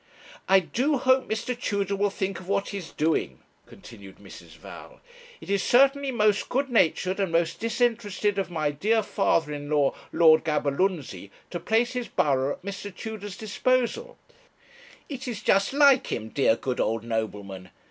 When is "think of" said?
2.09-2.47